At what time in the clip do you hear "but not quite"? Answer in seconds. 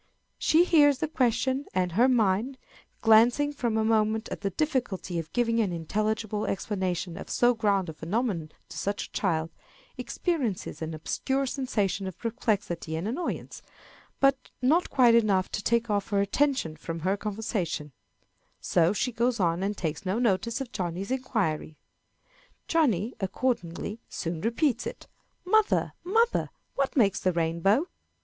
14.19-15.13